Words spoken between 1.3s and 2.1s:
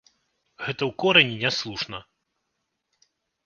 няслушна.